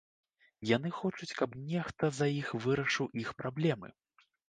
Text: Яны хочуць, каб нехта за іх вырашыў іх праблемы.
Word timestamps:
Яны 0.69 0.89
хочуць, 1.01 1.29
каб 1.43 1.59
нехта 1.73 2.11
за 2.23 2.33
іх 2.41 2.53
вырашыў 2.67 3.15
іх 3.27 3.39
праблемы. 3.45 3.97